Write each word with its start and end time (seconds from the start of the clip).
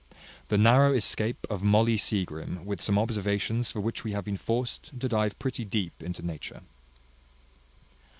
The 0.47 0.57
narrow 0.57 0.93
escape 0.93 1.45
of 1.47 1.61
Molly 1.61 1.95
Seagrim, 1.95 2.65
with 2.65 2.81
some 2.81 2.97
observations 2.97 3.69
for 3.71 3.81
which 3.81 4.03
we 4.03 4.13
have 4.13 4.25
been 4.25 4.35
forced 4.35 4.89
to 4.99 5.07
dive 5.07 5.37
pretty 5.37 5.63
deep 5.63 5.93
into 6.01 6.25
nature. 6.25 6.61